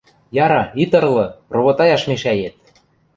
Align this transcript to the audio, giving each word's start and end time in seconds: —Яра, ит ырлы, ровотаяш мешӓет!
—Яра, 0.43 0.63
ит 0.81 0.91
ырлы, 0.99 1.25
ровотаяш 1.55 2.01
мешӓет! 2.09 2.55